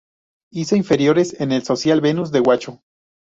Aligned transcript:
Hizo 0.51 0.75
inferiores 0.75 1.39
en 1.41 1.51
el 1.51 1.61
Social 1.63 2.01
Venus 2.01 2.31
de 2.31 2.39
Huacho. 2.39 2.81